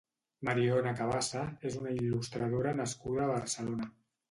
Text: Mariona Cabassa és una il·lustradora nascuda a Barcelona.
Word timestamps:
Mariona 0.47 0.93
Cabassa 1.01 1.43
és 1.71 1.77
una 1.83 1.93
il·lustradora 1.99 2.75
nascuda 2.83 3.27
a 3.29 3.31
Barcelona. 3.37 3.93